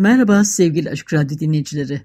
Merhaba 0.00 0.44
sevgili 0.44 0.90
Açık 0.90 1.12
Radyo 1.12 1.38
dinleyicileri. 1.38 2.02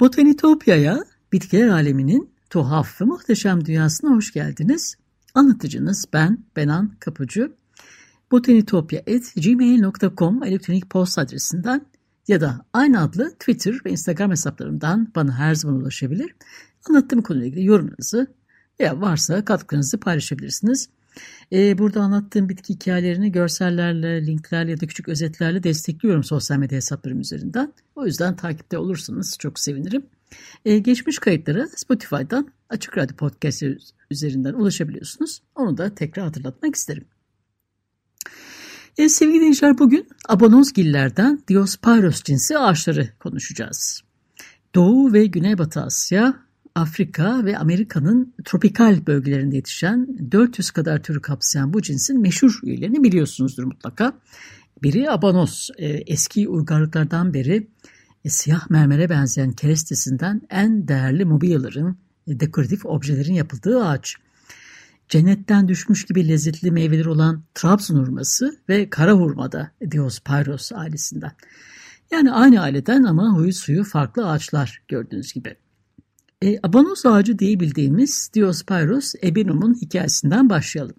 Botanitopya'ya, 0.00 1.04
bitkiler 1.32 1.68
aleminin 1.68 2.30
tuhaf 2.50 3.00
ve 3.00 3.04
muhteşem 3.04 3.64
dünyasına 3.64 4.16
hoş 4.16 4.32
geldiniz. 4.32 4.96
Anlatıcınız 5.34 6.04
ben 6.12 6.38
Benan 6.56 6.96
Kapıcı. 7.00 7.52
botanitopya.gmail.com 8.30 10.44
elektronik 10.44 10.90
posta 10.90 11.22
adresinden 11.22 11.86
ya 12.28 12.40
da 12.40 12.64
aynı 12.72 13.02
adlı 13.02 13.30
Twitter 13.30 13.74
ve 13.84 13.90
Instagram 13.90 14.30
hesaplarımdan 14.30 15.12
bana 15.14 15.38
her 15.38 15.54
zaman 15.54 15.76
ulaşabilir. 15.76 16.34
Anlattığım 16.88 17.22
konuyla 17.22 17.46
ilgili 17.46 17.64
yorumlarınızı 17.64 18.26
veya 18.80 19.00
varsa 19.00 19.44
katkınızı 19.44 20.00
paylaşabilirsiniz. 20.00 20.88
Ee, 21.52 21.78
burada 21.78 22.00
anlattığım 22.00 22.48
bitki 22.48 22.74
hikayelerini 22.74 23.32
görsellerle, 23.32 24.26
linklerle 24.26 24.70
ya 24.70 24.80
da 24.80 24.86
küçük 24.86 25.08
özetlerle 25.08 25.62
destekliyorum 25.62 26.24
sosyal 26.24 26.58
medya 26.58 26.76
hesaplarım 26.76 27.20
üzerinden. 27.20 27.72
O 27.94 28.06
yüzden 28.06 28.36
takipte 28.36 28.78
olursanız 28.78 29.36
çok 29.38 29.58
sevinirim. 29.58 30.06
Ee, 30.64 30.78
geçmiş 30.78 31.18
kayıtlara 31.18 31.66
Spotify'dan 31.76 32.48
Açık 32.68 32.98
Radyo 32.98 33.16
Podcast 33.16 33.62
üzerinden 34.10 34.54
ulaşabiliyorsunuz. 34.54 35.42
Onu 35.54 35.78
da 35.78 35.94
tekrar 35.94 36.24
hatırlatmak 36.24 36.74
isterim. 36.74 37.04
Ee, 38.98 39.08
sevgili 39.08 39.36
dinleyiciler 39.36 39.78
bugün 39.78 40.08
abanozgillerden 40.28 41.42
Diospyros 41.48 42.22
cinsi 42.22 42.58
ağaçları 42.58 43.08
konuşacağız. 43.18 44.02
Doğu 44.74 45.12
ve 45.12 45.26
Güneybatı 45.26 45.80
Asya, 45.80 46.47
Afrika 46.74 47.44
ve 47.44 47.58
Amerika'nın 47.58 48.34
tropikal 48.44 49.06
bölgelerinde 49.06 49.56
yetişen 49.56 50.30
400 50.32 50.70
kadar 50.70 51.02
türü 51.02 51.20
kapsayan 51.20 51.72
bu 51.72 51.82
cinsin 51.82 52.20
meşhur 52.20 52.60
üyelerini 52.62 53.02
biliyorsunuzdur 53.02 53.64
mutlaka. 53.64 54.12
Biri 54.82 55.10
abanos, 55.10 55.70
e, 55.78 55.86
eski 55.86 56.48
uygarlıklardan 56.48 57.34
beri 57.34 57.68
e, 58.24 58.28
siyah 58.28 58.70
mermere 58.70 59.08
benzeyen 59.08 59.52
kerestesinden 59.52 60.42
en 60.50 60.88
değerli 60.88 61.24
mobilyaların, 61.24 61.96
e, 62.26 62.40
dekoratif 62.40 62.86
objelerin 62.86 63.34
yapıldığı 63.34 63.84
ağaç. 63.84 64.16
Cennetten 65.08 65.68
düşmüş 65.68 66.04
gibi 66.04 66.28
lezzetli 66.28 66.70
meyveleri 66.70 67.08
olan 67.08 67.42
Trabzon 67.54 67.96
hurması 67.96 68.58
ve 68.68 68.90
kara 68.90 69.12
hurma 69.12 69.52
da 69.52 69.70
Diospyros 69.90 70.72
ailesinden. 70.72 71.32
Yani 72.10 72.32
aynı 72.32 72.60
aileden 72.60 73.02
ama 73.02 73.34
huyu 73.34 73.52
suyu 73.52 73.84
farklı 73.84 74.30
ağaçlar 74.30 74.82
gördüğünüz 74.88 75.32
gibi. 75.32 75.56
E, 76.42 76.58
Abanos 76.62 77.06
ağacı 77.06 77.38
diye 77.38 77.60
bildiğimiz 77.60 78.30
Diospyros 78.34 79.14
ebenum'un 79.22 79.74
hikayesinden 79.74 80.50
başlayalım. 80.50 80.96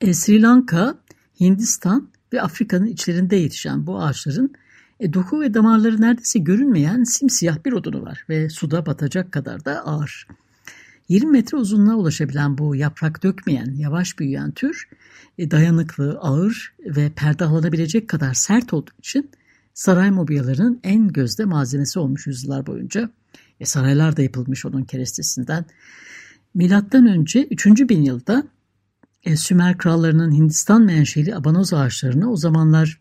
E, 0.00 0.14
Sri 0.14 0.42
Lanka, 0.42 0.98
Hindistan 1.40 2.10
ve 2.32 2.42
Afrika'nın 2.42 2.86
içlerinde 2.86 3.36
yetişen 3.36 3.86
bu 3.86 4.02
ağaçların 4.02 4.54
e, 5.00 5.12
doku 5.12 5.40
ve 5.40 5.54
damarları 5.54 6.00
neredeyse 6.00 6.38
görünmeyen 6.38 7.04
simsiyah 7.04 7.64
bir 7.64 7.72
odunu 7.72 8.02
var 8.02 8.24
ve 8.28 8.48
suda 8.48 8.86
batacak 8.86 9.32
kadar 9.32 9.64
da 9.64 9.86
ağır. 9.86 10.26
20 11.08 11.30
metre 11.30 11.56
uzunluğa 11.56 11.96
ulaşabilen 11.96 12.58
bu 12.58 12.76
yaprak 12.76 13.22
dökmeyen, 13.22 13.74
yavaş 13.74 14.18
büyüyen 14.18 14.50
tür 14.50 14.88
e, 15.38 15.50
dayanıklı, 15.50 16.18
ağır 16.20 16.74
ve 16.84 17.10
perdahlanabilecek 17.10 18.08
kadar 18.08 18.34
sert 18.34 18.72
olduğu 18.72 18.92
için 18.98 19.30
saray 19.74 20.10
mobilyalarının 20.10 20.80
en 20.82 21.08
gözde 21.08 21.44
malzemesi 21.44 21.98
olmuş 21.98 22.26
yüzyıllar 22.26 22.66
boyunca. 22.66 23.10
E, 23.64 23.66
saraylar 23.66 24.16
da 24.16 24.22
yapılmış 24.22 24.66
onun 24.66 24.82
kerestesinden. 24.82 25.64
Milattan 26.54 27.06
önce 27.06 27.46
3. 27.50 27.66
bin 27.66 28.02
yılda 28.02 28.44
e, 29.24 29.36
Sümer 29.36 29.78
krallarının 29.78 30.32
Hindistan 30.32 30.82
menşeli 30.82 31.36
abanoz 31.36 31.72
ağaçlarını 31.72 32.32
o 32.32 32.36
zamanlar 32.36 33.00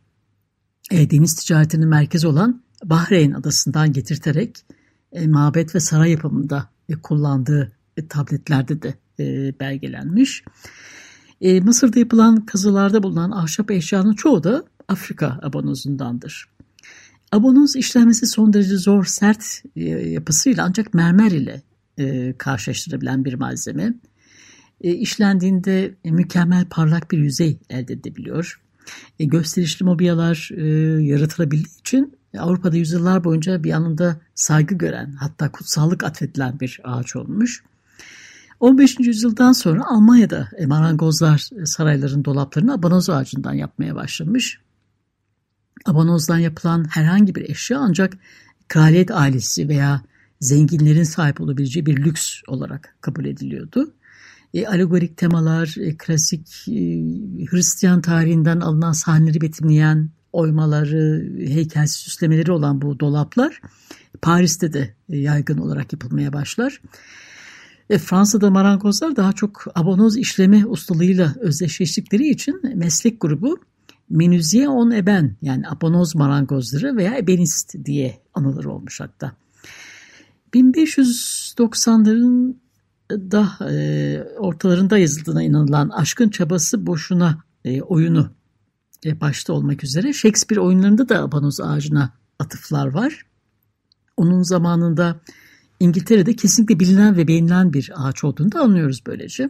e, 0.92 1.10
deniz 1.10 1.36
ticaretinin 1.36 1.88
merkezi 1.88 2.28
olan 2.28 2.64
Bahreyn 2.84 3.32
adasından 3.32 3.94
getirterek 3.94 4.66
e, 5.12 5.28
mabet 5.28 5.76
ve 5.76 5.80
saray 5.80 6.12
yapımında 6.12 6.70
e, 6.90 6.94
kullandığı 6.94 7.72
e, 7.98 8.08
tabletlerde 8.08 8.82
de 8.82 8.94
e, 9.20 9.60
belgelenmiş. 9.60 10.44
E, 11.42 11.60
Mısır'da 11.60 12.00
yapılan 12.00 12.46
kazılarda 12.46 13.04
bulunan 13.04 13.32
ahşap 13.32 13.72
eşyanın 13.72 14.14
çoğu 14.14 14.44
da 14.44 14.66
Afrika 14.88 15.40
abanozundandır. 15.42 16.53
Abonoz 17.34 17.76
işlenmesi 17.76 18.28
son 18.28 18.54
derece 18.54 18.78
zor, 18.78 19.06
sert 19.06 19.46
e, 19.76 19.84
yapısıyla 19.90 20.66
ancak 20.66 20.94
mermer 20.94 21.32
ile 21.32 21.62
e, 21.98 22.38
karşılaştırabilen 22.38 23.26
bir 23.26 23.34
malzeme. 23.34 23.94
E, 24.82 24.94
işlendiğinde 24.94 25.96
mükemmel 26.06 26.66
parlak 26.66 27.12
bir 27.12 27.18
yüzey 27.18 27.60
elde 27.70 27.94
edebiliyor. 27.94 28.62
Gösterişli 29.20 29.86
mobilyalar 29.86 30.50
yaratılabildiği 31.02 31.80
için 31.80 32.18
Avrupa'da 32.38 32.78
yüzyıllar 32.78 33.24
boyunca 33.24 33.64
bir 33.64 33.70
yanında 33.70 34.22
saygı 34.36 34.76
gören 34.76 35.14
hatta 35.20 35.52
kutsallık 35.52 36.04
atfedilen 36.04 36.60
bir 36.60 36.82
ağaç 36.84 37.16
olmuş. 37.16 37.64
15. 38.60 39.00
yüzyıldan 39.00 39.52
sonra 39.52 39.84
Almanya'da 39.86 40.50
marangozlar 40.68 41.50
sarayların 41.66 42.26
dolaplarını 42.26 42.74
abanoz 42.74 43.10
ağacından 43.10 43.54
yapmaya 43.54 43.96
başlamış. 43.96 44.60
Abanozdan 45.86 46.38
yapılan 46.38 46.86
herhangi 46.90 47.36
bir 47.36 47.50
eşya 47.50 47.80
ancak 47.80 48.14
kraliyet 48.68 49.12
ailesi 49.12 49.70
veya 49.70 50.02
zenginlerin 50.42 51.04
sahip 51.04 51.42
olabileceği 51.42 51.86
bir 51.86 51.98
lüks 51.98 52.42
olarak 52.48 52.96
kabul 53.02 53.26
ediliyordu. 53.26 53.94
E, 54.54 54.68
alegorik 54.68 55.18
temalar, 55.18 55.76
e, 55.80 55.98
klasik 55.98 56.68
e, 56.68 56.74
Hristiyan 57.46 58.02
tarihinden 58.02 58.60
alınan 58.60 58.92
sahneleri 58.92 59.42
betimleyen 59.42 60.10
oymaları, 60.34 61.34
heykel 61.40 61.88
süslemeleri 61.88 62.52
olan 62.52 62.82
bu 62.82 63.00
dolaplar 63.00 63.62
Paris'te 64.22 64.74
de 64.74 64.96
e, 65.10 65.18
yaygın 65.18 65.58
olarak 65.58 65.94
yapılmaya 65.94 66.34
başlar. 66.34 66.82
E, 67.90 67.98
Fransa'da 67.98 68.50
marangozlar 68.50 69.16
daha 69.16 69.34
çok 69.34 69.66
abonoz 69.76 70.18
işleme 70.18 70.66
ustalığıyla 70.66 71.36
özdeşleştikleri 71.40 72.30
için 72.30 72.62
meslek 72.76 73.22
grubu 73.22 73.60
Menüziye 74.10 74.70
on 74.70 74.92
eben 74.92 75.36
yani 75.42 75.70
abonoz 75.70 76.16
marangozları 76.16 76.98
veya 76.98 77.18
ebenist 77.18 77.76
diye 77.86 78.20
anılır 78.34 78.66
olmuş 78.66 79.00
hatta. 79.00 79.32
1590'ların 80.54 82.56
da 83.12 83.70
e, 83.70 84.24
ortalarında 84.38 84.98
yazıldığına 84.98 85.44
inanılan 85.44 85.90
Aşkın 85.90 86.30
Çabası 86.30 86.88
Boşuna 86.88 87.44
e, 87.66 87.82
oyunu 87.82 88.30
e, 89.06 89.22
başta 89.22 89.54
olmak 89.54 89.84
üzere 89.84 90.14
Shakespeare 90.14 90.62
oyunlarında 90.62 91.10
da 91.10 91.24
abanoz 91.24 91.62
ağacına 91.62 92.14
atıflar 92.40 92.88
var. 92.88 93.26
Onun 94.18 94.42
zamanında 94.42 95.20
İngiltere'de 95.80 96.36
kesinlikle 96.36 96.80
bilinen 96.80 97.18
ve 97.18 97.28
beğenilen 97.28 97.74
bir 97.74 97.92
ağaç 97.96 98.24
olduğunu 98.24 98.52
da 98.52 98.60
anlıyoruz 98.60 99.02
böylece. 99.08 99.50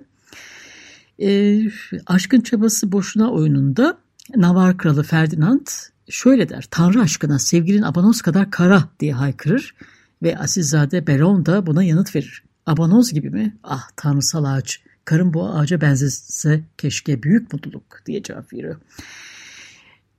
E, 1.22 1.60
Aşkın 2.06 2.42
Çabası 2.42 2.92
Boşuna 2.92 3.32
oyununda 3.32 3.98
Navar 4.36 4.78
Kralı 4.78 5.04
Ferdinand 5.04 5.68
şöyle 6.10 6.50
der. 6.50 6.68
Tanrı 6.72 7.02
aşkına 7.02 7.40
sevgilin 7.40 7.82
abanoz 7.82 8.22
kadar 8.22 8.52
kara 8.52 8.90
diye 9.00 9.14
haykırır 9.14 9.76
ve 10.24 10.38
Asilzade 10.38 11.08
Beron 11.08 11.46
da 11.46 11.66
buna 11.66 11.84
yanıt 11.84 12.16
verir. 12.16 12.44
Abanoz 12.66 13.14
gibi 13.14 13.30
mi? 13.30 13.58
Ah 13.64 13.90
tanrısal 13.96 14.44
ağaç. 14.44 14.82
Karım 15.06 15.34
bu 15.34 15.50
ağaca 15.50 15.82
benzese 15.82 16.64
keşke 16.78 17.24
büyük 17.24 17.54
mutluluk 17.54 18.02
diye 18.06 18.24
cevap 18.24 18.54
veriyor. 18.54 18.76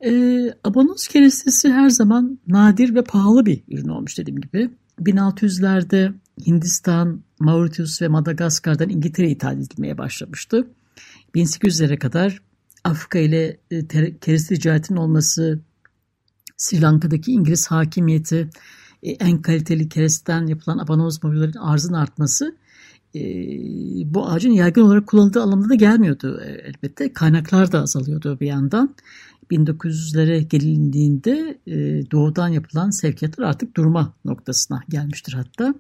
Ee, 0.05 0.55
abanoz 0.65 1.09
kerestesi 1.09 1.73
her 1.73 1.91
zaman 1.91 2.39
nadir 2.49 2.95
ve 2.95 3.05
pahalı 3.05 3.47
bir 3.47 3.63
ürün 3.69 3.89
olmuş 3.89 4.19
dediğim 4.19 4.41
gibi. 4.41 4.71
1600'lerde 5.01 6.13
Hindistan, 6.47 7.21
Mauritius 7.41 8.03
ve 8.03 8.09
Madagaskar'dan 8.09 8.89
İngiltere'ye 8.89 9.33
ithal 9.33 9.59
edilmeye 9.59 9.99
başlamıştı. 9.99 10.67
1800'lere 11.35 11.99
kadar 11.99 12.41
Afrika 12.85 13.19
ile 13.19 13.61
e, 13.71 13.87
kereste 14.21 14.55
ticaretinin 14.55 14.99
olması, 14.99 15.61
Sri 16.57 16.83
Lanka'daki 16.83 17.33
İngiliz 17.33 17.67
hakimiyeti, 17.67 18.51
e, 19.03 19.11
en 19.11 19.43
kaliteli 19.43 19.89
keresteden 19.89 20.47
yapılan 20.47 20.79
abanoz 20.79 21.25
mobilyaların 21.25 21.61
arzın 21.61 21.93
artması 21.93 22.57
e, 23.15 23.21
bu 24.15 24.27
ağacın 24.27 24.51
yaygın 24.51 24.83
olarak 24.83 25.07
kullanıldığı 25.07 25.43
anlamda 25.43 25.69
da 25.69 25.75
gelmiyordu 25.75 26.41
e, 26.45 26.51
elbette. 26.51 27.13
Kaynaklar 27.13 27.73
da 27.73 27.83
azalıyordu 27.83 28.41
bir 28.41 28.47
yandan. 28.47 28.95
1900'lere 29.51 30.39
gelindiğinde 30.39 31.59
e, 31.67 31.75
doğudan 32.11 32.49
yapılan 32.49 32.91
sevkiyatlar 32.91 33.45
artık 33.45 33.77
durma 33.77 34.13
noktasına 34.25 34.83
gelmiştir 34.89 35.33
hatta. 35.33 35.75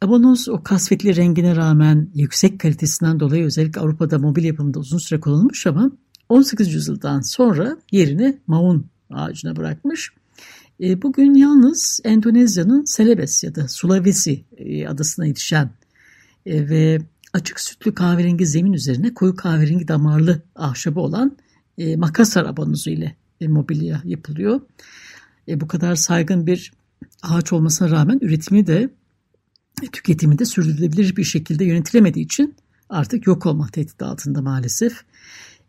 Abonoz 0.00 0.48
o 0.48 0.62
kasvetli 0.62 1.16
rengine 1.16 1.56
rağmen 1.56 2.08
yüksek 2.14 2.60
kalitesinden 2.60 3.20
dolayı 3.20 3.44
özellikle 3.44 3.80
Avrupa'da 3.80 4.18
mobil 4.18 4.44
yapımında 4.44 4.78
uzun 4.78 4.98
süre 4.98 5.20
kullanılmış 5.20 5.66
ama 5.66 5.92
18. 6.28 6.74
yüzyıldan 6.74 7.20
sonra 7.20 7.76
yerini 7.92 8.38
maun 8.46 8.86
ağacına 9.10 9.56
bırakmış. 9.56 10.10
E, 10.80 11.02
bugün 11.02 11.34
yalnız 11.34 12.00
Endonezya'nın 12.04 12.84
Celebes 12.96 13.44
ya 13.44 13.54
da 13.54 13.68
Sulawesi 13.68 14.44
e, 14.56 14.86
adasına 14.88 15.26
yetişen 15.26 15.70
e, 16.46 16.68
ve 16.68 16.98
açık 17.32 17.60
sütlü 17.60 17.94
kahverengi 17.94 18.46
zemin 18.46 18.72
üzerine 18.72 19.14
koyu 19.14 19.36
kahverengi 19.36 19.88
damarlı 19.88 20.42
ahşabı 20.56 21.00
olan 21.00 21.36
Makassar 21.96 22.44
abonozu 22.44 22.90
ile 22.90 23.16
mobilya 23.40 24.02
yapılıyor. 24.04 24.60
bu 25.48 25.68
kadar 25.68 25.94
saygın 25.94 26.46
bir 26.46 26.72
ağaç 27.22 27.52
olmasına 27.52 27.90
rağmen 27.90 28.18
üretimi 28.22 28.66
de 28.66 28.90
tüketimi 29.86 30.38
de 30.38 30.44
sürdürülebilir 30.44 31.16
bir 31.16 31.24
şekilde 31.24 31.64
yönetilemediği 31.64 32.24
için 32.24 32.54
artık 32.88 33.26
yok 33.26 33.46
olma 33.46 33.66
tehdidi 33.66 34.04
altında 34.04 34.42
maalesef. 34.42 35.04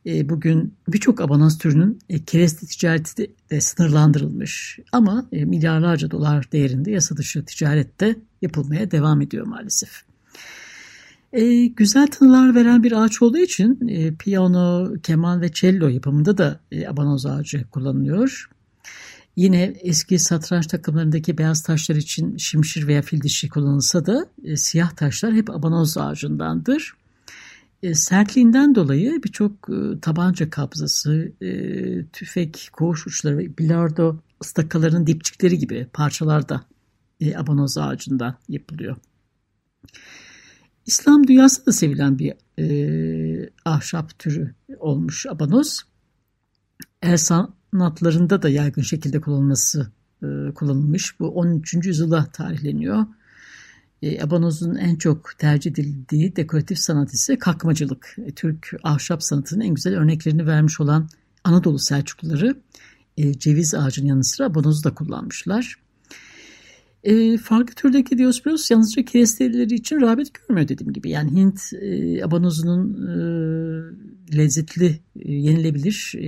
E, 0.06 0.30
bugün 0.30 0.74
birçok 0.88 1.22
abanaz 1.22 1.58
türünün 1.58 2.00
e, 2.10 2.24
kereste 2.24 2.68
ticareti 2.68 3.32
de 3.52 3.62
sınırlandırılmış 3.62 4.80
ama 4.92 5.26
e, 5.32 5.46
milyarlarca 5.46 6.12
dolar 6.12 6.52
değerinde 6.52 6.92
yasa 6.92 7.18
dışı 7.18 7.46
ticarette 7.46 8.16
yapılmaya 8.42 8.92
devam 8.92 9.22
ediyor 9.22 9.48
maalesef. 9.48 10.04
E, 11.34 11.66
güzel 11.66 12.08
tınılar 12.08 12.56
veren 12.56 12.84
bir 12.84 12.92
ağaç 12.92 13.22
olduğu 13.22 13.38
için 13.38 13.88
e, 13.88 14.16
piyano, 14.16 14.94
keman 15.04 15.42
ve 15.42 15.52
cello 15.52 15.88
yapımında 15.88 16.38
da 16.38 16.60
e, 16.72 16.88
abanoz 16.88 17.26
ağacı 17.26 17.66
kullanılıyor. 17.72 18.50
Yine 19.36 19.64
eski 19.64 20.20
satranç 20.20 20.68
takımlarındaki 20.68 21.38
beyaz 21.38 21.64
taşlar 21.64 21.96
için 21.96 22.38
şimşir 22.38 22.88
veya 22.88 23.02
fil 23.02 23.22
dişi 23.22 23.50
kullanılsa 23.50 24.06
da 24.06 24.26
e, 24.44 24.58
siyah 24.58 24.92
taşlar 24.92 25.34
hep 25.34 25.50
abanoz 25.50 25.98
ağacındandır. 25.98 26.94
E, 27.84 27.94
sertliğinden 27.94 28.76
dolayı 28.76 29.24
birçok 29.24 29.70
e, 29.70 30.00
tabanca 30.00 30.50
kabzası, 30.50 31.32
e, 31.42 31.52
tüfek, 32.06 32.70
koğuş 32.74 33.08
uçları 33.08 33.38
ve 33.38 33.58
bilardo 33.58 34.18
ıstakaların 34.44 35.08
dipçikleri 35.08 35.58
gibi 35.58 35.88
parçalar 35.94 36.50
da 36.50 36.66
e, 37.20 37.38
abanoz 37.38 37.78
ağacından 37.78 38.36
yapılıyor. 38.50 38.98
İslam 40.86 41.28
dünyasında 41.28 41.66
da 41.66 41.72
sevilen 41.72 42.20
bir 42.20 42.34
e, 42.60 43.50
ahşap 43.66 44.20
türü 44.20 44.56
olmuş 44.78 45.26
abanoz. 45.26 45.82
El 47.02 47.18
sanatlarında 47.74 48.42
da 48.42 48.50
yaygın 48.50 48.82
şekilde 48.82 49.22
kullanılması 49.22 49.92
e, 50.24 50.28
kullanılmış. 50.56 51.20
Bu 51.20 51.28
13. 51.28 51.74
yüzyıla 51.74 52.26
tarihleniyor. 52.26 53.06
E, 54.02 54.24
Abanoz'un 54.24 54.76
en 54.76 54.96
çok 54.96 55.38
tercih 55.38 55.72
edildiği 55.72 56.36
dekoratif 56.36 56.80
sanat 56.80 57.14
ise 57.14 57.38
kakmacılık. 57.38 58.16
E, 58.26 58.32
Türk 58.32 58.74
ahşap 58.84 59.24
sanatının 59.24 59.62
en 59.62 59.74
güzel 59.74 59.98
örneklerini 59.98 60.48
vermiş 60.48 60.80
olan 60.80 61.10
Anadolu 61.44 61.80
Selçukluları 61.80 62.62
e, 63.18 63.40
ceviz 63.40 63.76
ağacının 63.76 64.08
yanı 64.08 64.24
sıra 64.24 64.46
abanoz'u 64.46 64.84
da 64.84 64.94
kullanmışlar. 64.94 65.76
E, 67.04 67.38
farklı 67.38 67.76
türdeki 67.76 68.18
Diosporos 68.18 68.72
yalnızca 68.72 69.06
keresteleri 69.06 69.74
için 69.74 70.02
rağbet 70.02 70.28
görmüyor 70.34 70.68
dediğim 70.68 70.94
gibi. 70.94 71.10
Yani 71.10 71.32
Hint 71.32 71.74
e, 71.74 72.24
abanozunun 72.26 73.08
e, 73.08 74.38
lezzetli, 74.38 75.00
e, 75.20 75.32
yenilebilir 75.34 76.14
e, 76.18 76.28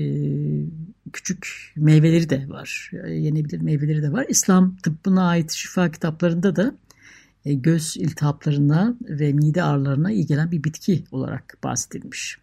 küçük 1.14 1.74
meyveleri 1.76 2.30
de 2.30 2.50
var. 2.50 2.92
E, 3.06 3.12
yenebilir 3.12 3.62
meyveleri 3.62 4.04
de 4.04 4.12
var. 4.12 4.26
İslam 4.30 4.78
tıbbına 4.78 5.28
ait 5.28 5.52
şifa 5.52 5.92
kitaplarında 5.92 6.56
da 6.56 6.76
e, 7.46 7.54
göz 7.54 7.98
iltihaplarına 7.98 8.98
ve 9.02 9.34
mide 9.34 9.64
ağrılarına 9.64 10.12
iyi 10.12 10.26
gelen 10.26 10.52
bir 10.52 10.64
bitki 10.64 11.04
olarak 11.12 11.58
bahsedilmiş. 11.64 12.38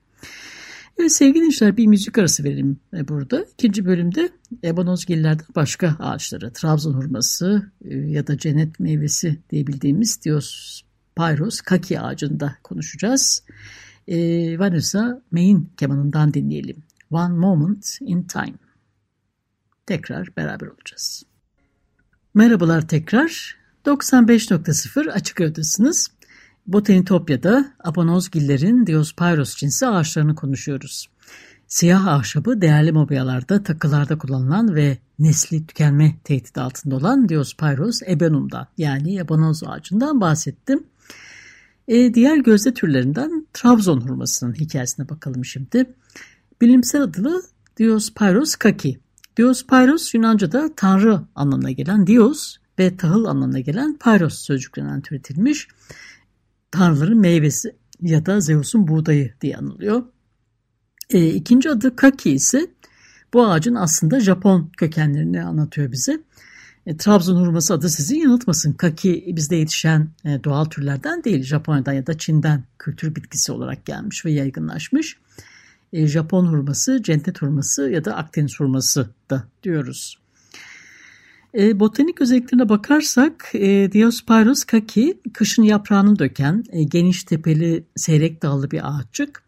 Evet 0.98 1.12
sevgili 1.12 1.34
dinleyiciler 1.34 1.76
bir 1.76 1.86
müzik 1.86 2.18
arası 2.18 2.44
verelim 2.44 2.80
e, 2.94 3.08
burada. 3.08 3.44
İkinci 3.52 3.84
bölümde 3.84 4.30
ebanozgillerden 4.64 5.46
başka 5.56 5.96
ağaçları, 5.98 6.52
Trabzon 6.52 6.92
hurması 6.92 7.70
e, 7.84 7.96
ya 7.96 8.26
da 8.26 8.38
cennet 8.38 8.80
meyvesi 8.80 9.38
diyebildiğimiz 9.50 10.24
Diospyros 10.24 11.60
kaki 11.60 12.00
ağacında 12.00 12.56
konuşacağız. 12.62 13.42
Vanessa 14.58 15.22
May'in 15.30 15.70
kemanından 15.76 16.34
dinleyelim. 16.34 16.82
One 17.10 17.34
Moment 17.34 17.98
in 18.00 18.22
Time. 18.22 18.54
Tekrar 19.86 20.36
beraber 20.36 20.66
olacağız. 20.66 21.22
Merhabalar 22.34 22.88
tekrar. 22.88 23.56
95.0 23.86 25.10
Açık 25.10 25.40
Radyo'dasınız. 25.40 26.10
Botanitopya'da 26.72 27.72
Abanozgillerin 27.84 28.86
Diospyros 28.86 29.56
cinsi 29.56 29.86
ağaçlarını 29.86 30.34
konuşuyoruz. 30.34 31.10
Siyah 31.66 32.06
ahşabı 32.06 32.60
değerli 32.60 32.92
mobilyalarda, 32.92 33.62
takılarda 33.62 34.18
kullanılan 34.18 34.74
ve 34.74 34.98
nesli 35.18 35.66
tükenme 35.66 36.16
tehdidi 36.24 36.60
altında 36.60 36.96
olan 36.96 37.28
Diospyros 37.28 38.02
ebenum'dan 38.06 38.66
yani 38.78 39.22
abanoz 39.22 39.62
ağacından 39.64 40.20
bahsettim. 40.20 40.84
E, 41.88 42.14
diğer 42.14 42.36
gözde 42.36 42.74
türlerinden 42.74 43.46
Trabzon 43.52 44.00
hurmasının 44.00 44.54
hikayesine 44.54 45.08
bakalım 45.08 45.44
şimdi. 45.44 45.86
Bilimsel 46.60 47.02
adı 47.02 47.40
Diospyros 47.78 48.54
kaki. 48.54 49.00
Diospyros 49.36 50.14
Yunanca'da 50.14 50.70
tanrı 50.76 51.20
anlamına 51.34 51.70
gelen 51.70 52.06
Dios 52.06 52.56
ve 52.78 52.96
tahıl 52.96 53.24
anlamına 53.24 53.60
gelen 53.60 53.98
pyros 53.98 54.34
sözcüklerinden 54.34 55.00
türetilmiş 55.00 55.68
tanrıların 56.70 57.18
meyvesi 57.18 57.76
ya 58.02 58.26
da 58.26 58.40
Zeus'un 58.40 58.88
buğdayı 58.88 59.34
diye 59.40 59.56
anılıyor. 59.56 60.02
E, 61.10 61.28
ikinci 61.28 61.70
adı 61.70 61.96
Kaki 61.96 62.30
ise 62.30 62.66
bu 63.32 63.46
ağacın 63.46 63.74
aslında 63.74 64.20
Japon 64.20 64.70
kökenlerini 64.76 65.42
anlatıyor 65.42 65.92
bize. 65.92 66.20
E, 66.86 66.96
Trabzon 66.96 67.36
hurması 67.36 67.74
adı 67.74 67.88
sizi 67.88 68.18
yanıltmasın. 68.18 68.72
Kaki 68.72 69.24
bizde 69.36 69.56
yetişen 69.56 70.08
e, 70.24 70.44
doğal 70.44 70.64
türlerden 70.64 71.24
değil. 71.24 71.42
Japonya'dan 71.42 71.92
ya 71.92 72.06
da 72.06 72.18
Çin'den 72.18 72.64
kültür 72.78 73.14
bitkisi 73.14 73.52
olarak 73.52 73.86
gelmiş 73.86 74.24
ve 74.24 74.32
yaygınlaşmış. 74.32 75.16
E, 75.92 76.06
Japon 76.06 76.46
hurması, 76.46 77.02
cennet 77.02 77.42
hurması 77.42 77.90
ya 77.90 78.04
da 78.04 78.16
Akdeniz 78.16 78.60
hurması 78.60 79.10
da 79.30 79.44
diyoruz. 79.62 80.18
E, 81.54 81.80
botanik 81.80 82.20
özelliklerine 82.20 82.68
bakarsak 82.68 83.50
e, 83.54 83.92
Diospyros 83.92 84.64
kaki 84.64 85.20
kışın 85.32 85.62
yaprağını 85.62 86.18
döken 86.18 86.64
e, 86.72 86.82
geniş 86.82 87.24
tepeli 87.24 87.84
seyrek 87.96 88.42
dallı 88.42 88.70
bir 88.70 88.80
ağaççık. 88.88 89.42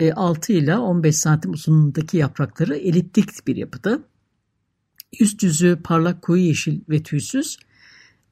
E, 0.00 0.12
6 0.12 0.52
ile 0.52 0.76
15 0.76 1.16
santim 1.16 1.50
uzunluğundaki 1.50 2.16
yaprakları 2.16 2.76
eliptik 2.76 3.46
bir 3.46 3.56
yapıda. 3.56 3.98
Üst 5.20 5.42
yüzü 5.42 5.80
parlak 5.84 6.22
koyu 6.22 6.42
yeşil 6.42 6.80
ve 6.88 7.02
tüysüz. 7.02 7.58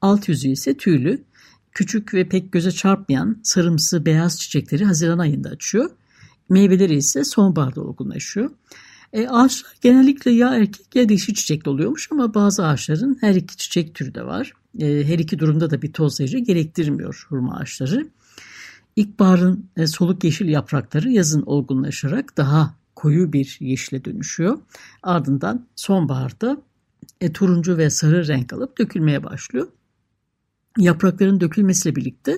Alt 0.01 0.29
yüzü 0.29 0.49
ise 0.49 0.77
tüylü. 0.77 1.23
Küçük 1.71 2.13
ve 2.13 2.29
pek 2.29 2.51
göze 2.51 2.71
çarpmayan 2.71 3.39
sarımsı 3.43 4.05
beyaz 4.05 4.39
çiçekleri 4.39 4.85
Haziran 4.85 5.19
ayında 5.19 5.49
açıyor. 5.49 5.89
Meyveleri 6.49 6.95
ise 6.95 7.23
sonbaharda 7.23 7.81
olgunlaşıyor. 7.81 8.51
E, 9.15 9.27
ağaçlar 9.27 9.73
genellikle 9.81 10.31
ya 10.31 10.55
erkek 10.55 10.95
ya 10.95 11.09
dişi 11.09 11.33
çiçekli 11.33 11.69
oluyormuş 11.69 12.11
ama 12.11 12.33
bazı 12.33 12.65
ağaçların 12.65 13.17
her 13.21 13.35
iki 13.35 13.57
çiçek 13.57 13.95
türü 13.95 14.15
de 14.15 14.25
var. 14.25 14.53
E, 14.79 15.07
her 15.07 15.19
iki 15.19 15.39
durumda 15.39 15.69
da 15.69 15.81
bir 15.81 15.93
tozlayıcı 15.93 16.37
gerektirmiyor 16.37 17.25
hurma 17.29 17.57
ağaçları. 17.57 18.07
İlkbaharın 18.95 19.69
e, 19.77 19.87
soluk 19.87 20.23
yeşil 20.23 20.47
yaprakları 20.47 21.09
yazın 21.09 21.41
olgunlaşarak 21.41 22.37
daha 22.37 22.75
koyu 22.95 23.33
bir 23.33 23.57
yeşile 23.59 24.05
dönüşüyor. 24.05 24.57
Ardından 25.03 25.65
sonbaharda 25.75 26.57
e, 27.21 27.33
turuncu 27.33 27.77
ve 27.77 27.89
sarı 27.89 28.27
renk 28.27 28.53
alıp 28.53 28.77
dökülmeye 28.77 29.23
başlıyor. 29.23 29.67
Yaprakların 30.77 31.39
dökülmesiyle 31.39 31.95
birlikte 31.95 32.37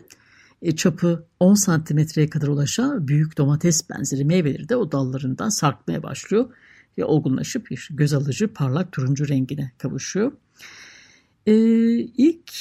e, 0.61 0.75
çapı 0.75 1.27
10 1.39 1.53
santimetreye 1.53 2.29
kadar 2.29 2.47
ulaşan 2.47 3.07
büyük 3.07 3.37
domates 3.37 3.89
benzeri 3.89 4.25
meyveleri 4.25 4.69
de 4.69 4.75
o 4.75 4.91
dallarından 4.91 5.49
sarkmaya 5.49 6.03
başlıyor 6.03 6.49
ve 6.97 7.05
olgunlaşıp 7.05 7.71
bir 7.71 7.89
göz 7.91 8.13
alıcı 8.13 8.47
parlak 8.47 8.91
turuncu 8.91 9.27
rengine 9.27 9.71
kavuşuyor. 9.77 10.31
Ee, 11.45 11.53
ilk 11.99 12.51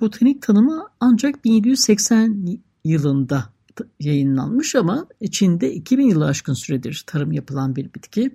botanik 0.00 0.42
tanımı 0.42 0.86
ancak 1.00 1.44
1780 1.44 2.58
yılında 2.84 3.54
yayınlanmış 4.00 4.74
ama 4.74 5.06
Çin'de 5.30 5.72
2000 5.72 6.08
yılı 6.08 6.26
aşkın 6.26 6.54
süredir 6.54 7.04
tarım 7.06 7.32
yapılan 7.32 7.76
bir 7.76 7.94
bitki. 7.94 8.30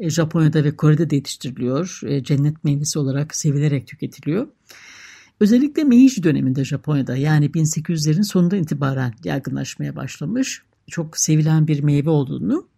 E, 0.00 0.10
Japonya'da 0.10 0.64
ve 0.64 0.76
Kore'de 0.76 1.10
de 1.10 1.16
yetiştiriliyor. 1.16 2.00
E, 2.06 2.24
cennet 2.24 2.64
meyvesi 2.64 2.98
olarak 2.98 3.34
sevilerek 3.36 3.86
tüketiliyor. 3.86 4.48
Özellikle 5.40 5.84
Meiji 5.84 6.22
döneminde 6.22 6.64
Japonya'da 6.64 7.16
yani 7.16 7.46
1800'lerin 7.46 8.22
sonundan 8.22 8.58
itibaren 8.58 9.14
yaygınlaşmaya 9.24 9.96
başlamış. 9.96 10.62
Çok 10.86 11.18
sevilen 11.18 11.66
bir 11.66 11.82
meyve 11.82 12.10
olduğunu 12.10 12.68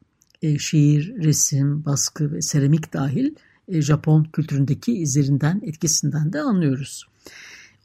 e, 0.43 0.59
şiir, 0.59 1.15
resim, 1.15 1.85
baskı 1.85 2.33
ve 2.33 2.43
seramik 2.43 2.93
dahil 2.93 3.35
e, 3.69 3.83
Japon 3.83 4.25
kültüründeki 4.25 4.93
izlerinden, 4.93 5.61
etkisinden 5.65 6.33
de 6.33 6.41
anlıyoruz. 6.41 7.07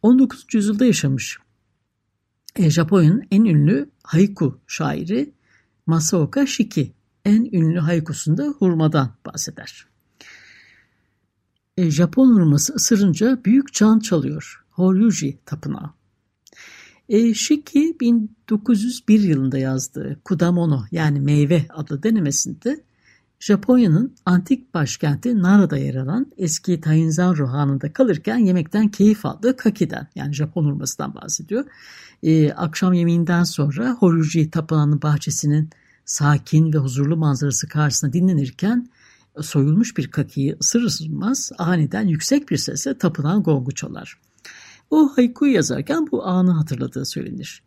19. 0.01 0.45
yüzyılda 0.53 0.85
yaşamış 0.85 1.37
e, 2.57 2.69
Japonya'nın 2.69 3.23
en 3.31 3.45
ünlü 3.45 3.89
haiku 4.03 4.59
şairi 4.67 5.33
Masaoka 5.85 6.47
Shiki 6.47 6.93
en 7.25 7.49
ünlü 7.53 7.79
haikusunda 7.79 8.43
hurmadan 8.43 9.15
bahseder. 9.25 9.85
E, 11.77 11.91
Japon 11.91 12.35
hurması 12.35 12.73
ısırınca 12.73 13.39
büyük 13.45 13.73
can 13.73 13.99
çalıyor. 13.99 14.63
Horyuji 14.69 15.37
tapınağı. 15.45 15.93
E, 17.09 17.33
Shiki 17.33 17.97
1901 18.01 19.19
yılında 19.19 19.57
yazdığı 19.57 20.19
Kudamono 20.23 20.83
yani 20.91 21.19
meyve 21.19 21.65
adlı 21.69 22.03
denemesinde 22.03 22.83
Japonya'nın 23.39 24.15
antik 24.25 24.73
başkenti 24.73 25.41
Nara'da 25.41 25.77
yer 25.77 25.95
alan 25.95 26.31
eski 26.37 26.81
Tainzanro 26.81 27.47
Hanı'nda 27.47 27.93
kalırken 27.93 28.37
yemekten 28.37 28.87
keyif 28.87 29.25
aldığı 29.25 29.57
kakiden 29.57 30.07
yani 30.15 30.33
Japon 30.33 30.65
hurmasından 30.65 31.15
bahsediyor. 31.15 31.65
Ee, 32.23 32.51
akşam 32.51 32.93
yemeğinden 32.93 33.43
sonra 33.43 33.91
Horyuji 33.99 34.51
Tapınağı'nın 34.51 35.01
bahçesinin 35.01 35.69
sakin 36.05 36.73
ve 36.73 36.77
huzurlu 36.77 37.17
manzarası 37.17 37.67
karşısında 37.67 38.13
dinlenirken 38.13 38.89
soyulmuş 39.41 39.97
bir 39.97 40.11
kakiyi 40.11 40.57
ısırır 40.61 40.83
ısırmaz 40.83 41.51
aniden 41.57 42.07
yüksek 42.07 42.49
bir 42.49 42.57
sesle 42.57 42.97
tapınağın 42.97 43.43
gongu 43.43 43.71
çalar. 43.71 44.17
O 44.89 45.17
haikuyu 45.17 45.53
yazarken 45.53 46.07
bu 46.11 46.25
anı 46.25 46.51
hatırladığı 46.51 47.05
söylenir. 47.05 47.63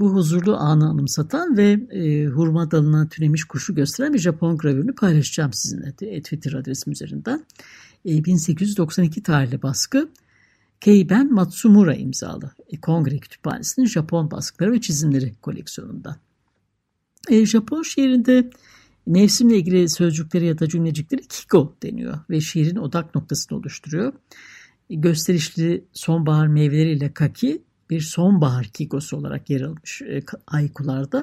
Bu 0.00 0.14
huzurlu 0.14 0.56
anı 0.56 0.88
anımsatan 0.88 1.56
ve 1.56 1.70
e, 1.90 2.26
hurma 2.26 2.70
dalına 2.70 3.08
tünemiş 3.08 3.44
kuşu 3.44 3.74
gösteren 3.74 4.14
bir 4.14 4.18
Japon 4.18 4.58
gravürünü 4.58 4.94
paylaşacağım 4.94 5.52
sizinle 5.52 5.98
de, 5.98 6.22
Twitter 6.22 6.52
adresim 6.52 6.92
üzerinden. 6.92 7.44
E, 8.06 8.24
1892 8.24 9.22
tarihli 9.22 9.62
baskı 9.62 10.08
Keiben 10.80 11.32
Matsumura 11.32 11.94
imzalı 11.94 12.50
e, 12.68 12.80
Kongre 12.80 13.18
Kütüphanesi'nin 13.18 13.86
Japon 13.86 14.30
baskıları 14.30 14.72
ve 14.72 14.80
çizimleri 14.80 15.34
koleksiyonundan. 15.42 16.16
E, 17.30 17.46
Japon 17.46 17.82
şiirinde 17.82 18.50
mevsimle 19.06 19.56
ilgili 19.56 19.88
sözcükleri 19.88 20.46
ya 20.46 20.58
da 20.58 20.68
cümlecikleri 20.68 21.26
kiko 21.28 21.76
deniyor 21.82 22.18
ve 22.30 22.40
şiirin 22.40 22.76
odak 22.76 23.14
noktasını 23.14 23.58
oluşturuyor. 23.58 24.12
Gösterişli 24.90 25.84
sonbahar 25.92 26.46
meyveleriyle 26.46 27.12
kaki 27.12 27.62
bir 27.90 28.00
sonbahar 28.00 28.64
kikosu 28.66 29.16
olarak 29.16 29.50
yer 29.50 29.60
almış 29.60 30.02
e, 30.02 30.22
aykularda. 30.46 31.22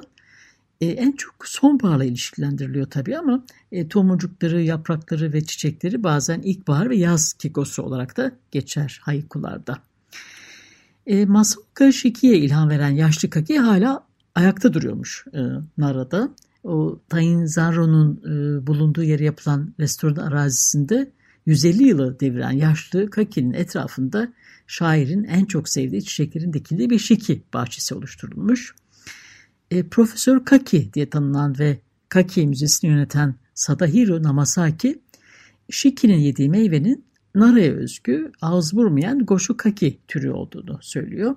E, 0.80 0.86
en 0.86 1.12
çok 1.12 1.34
sonbaharla 1.44 2.04
ilişkilendiriliyor 2.04 2.90
tabii 2.90 3.18
ama 3.18 3.44
e, 3.72 3.88
tomurcukları, 3.88 4.62
yaprakları 4.62 5.32
ve 5.32 5.44
çiçekleri 5.44 6.02
bazen 6.02 6.40
ilkbahar 6.40 6.90
ve 6.90 6.96
yaz 6.96 7.32
kikosu 7.32 7.82
olarak 7.82 8.16
da 8.16 8.32
geçer 8.50 9.00
haykularda. 9.02 9.78
E, 11.06 11.24
Masaoka 11.24 11.92
Shiki'ye 11.92 12.38
ilham 12.38 12.68
veren 12.68 12.90
yaşlı 12.90 13.30
Kaki 13.30 13.58
hala 13.58 14.04
ayakta 14.34 14.74
duruyormuş 14.74 15.26
e, 15.34 15.40
Nara'da. 15.78 16.28
O 16.64 16.98
Tainzaro'nun 17.08 18.20
e, 18.24 18.66
bulunduğu 18.66 19.02
yere 19.02 19.24
yapılan 19.24 19.74
restoran 19.80 20.16
arazisinde 20.16 21.10
150 21.46 21.82
yılı 21.84 22.20
deviren 22.20 22.50
yaşlı 22.50 23.10
Kaki'nin 23.10 23.52
etrafında 23.52 24.32
şairin 24.66 25.24
en 25.24 25.44
çok 25.44 25.68
sevdiği 25.68 26.04
çiçeklerin 26.04 26.52
dikildiği 26.52 26.90
bir 26.90 26.98
şiki 26.98 27.42
bahçesi 27.54 27.94
oluşturulmuş. 27.94 28.74
E, 29.70 29.82
Profesör 29.82 30.44
Kaki 30.44 30.94
diye 30.94 31.10
tanınan 31.10 31.58
ve 31.58 31.78
Kaki 32.08 32.46
Müzesi'ni 32.46 32.90
yöneten 32.90 33.34
Sadahiro 33.54 34.22
Namasaki, 34.22 35.02
şikinin 35.70 36.18
yediği 36.18 36.48
meyvenin 36.48 37.04
Nara'ya 37.34 37.72
özgü 37.72 38.32
ağız 38.40 38.74
vurmayan 38.74 39.26
Goshu 39.26 39.56
Kaki 39.56 39.98
türü 40.08 40.30
olduğunu 40.30 40.78
söylüyor. 40.82 41.36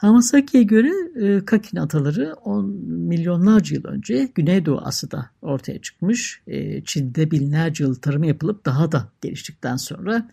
Hamasaki'ye 0.00 0.62
göre 0.62 0.92
e, 1.20 1.44
Kaki'nin 1.44 1.82
ataları 1.82 2.34
10 2.34 2.66
milyonlarca 2.86 3.76
yıl 3.76 3.84
önce 3.84 4.30
Güneydoğu 4.34 4.78
Asya'da 4.78 5.30
ortaya 5.42 5.80
çıkmış. 5.80 6.42
E, 6.46 6.84
Çin'de 6.84 7.30
binlerce 7.30 7.84
yıl 7.84 7.94
tarımı 7.94 8.26
yapılıp 8.26 8.66
daha 8.66 8.92
da 8.92 9.08
geliştikten 9.22 9.76
sonra 9.76 10.30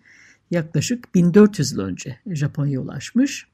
yaklaşık 0.52 1.16
1400 1.16 1.72
yıl 1.72 1.80
önce 1.80 2.20
Japonya'ya 2.28 2.82
ulaşmış. 2.82 3.48